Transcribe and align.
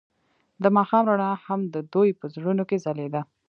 د 0.63 0.65
ماښام 0.77 1.03
رڼا 1.11 1.31
هم 1.45 1.61
د 1.73 1.75
دوی 1.93 2.09
په 2.19 2.25
زړونو 2.35 2.63
کې 2.69 2.77
ځلېده. 2.85 3.21